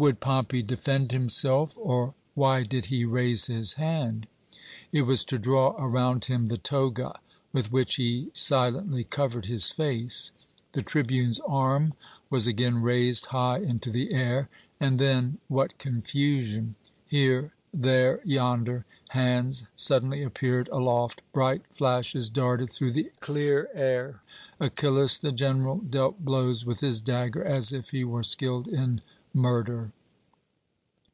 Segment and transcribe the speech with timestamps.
[0.00, 4.26] Would Pompey defend himself, or why did he raise his hand?
[4.92, 7.20] It was to draw around him the toga,
[7.52, 10.32] with which he silently covered his face.
[10.72, 11.92] The tribune's arm
[12.30, 14.48] was again raised high into the air,
[14.80, 16.76] and then what confusion!
[17.04, 24.22] Here, there, yonder, hands suddenly appeared aloft, bright flashes darted through the clear air.
[24.58, 29.02] Achillas, the general, dealt blows with his dagger as if he were skilled in
[29.32, 29.92] murder.